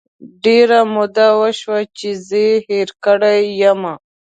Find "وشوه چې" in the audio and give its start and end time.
1.39-2.09